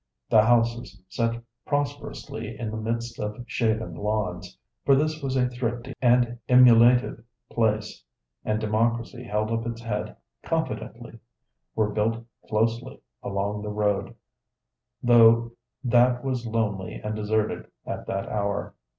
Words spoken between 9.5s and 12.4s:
up its head confidently were built